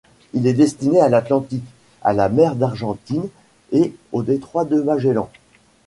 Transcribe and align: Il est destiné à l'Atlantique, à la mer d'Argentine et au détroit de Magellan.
Il 0.33 0.47
est 0.47 0.55
destiné 0.55 0.99
à 0.99 1.09
l'Atlantique, 1.09 1.63
à 2.01 2.13
la 2.13 2.27
mer 2.27 2.55
d'Argentine 2.55 3.29
et 3.71 3.93
au 4.13 4.23
détroit 4.23 4.65
de 4.65 4.81
Magellan. 4.81 5.29